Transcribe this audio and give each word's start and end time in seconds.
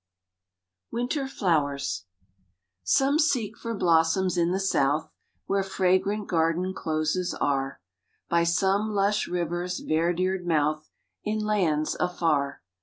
WINTER 0.91 1.27
FLOWERS 1.27 2.05
SOME 2.83 3.19
seek 3.19 3.55
for 3.55 3.75
blossoms 3.75 4.35
in 4.35 4.49
the 4.49 4.59
south, 4.59 5.11
Where 5.45 5.61
fragrant 5.61 6.27
garden 6.27 6.73
closes 6.73 7.35
are, 7.35 7.79
By 8.27 8.43
some 8.43 8.89
lush 8.95 9.27
river 9.27 9.61
s 9.61 9.77
verdured 9.79 10.43
mouth 10.47 10.89
In 11.23 11.37
lands 11.41 11.95
afar. 11.99 12.63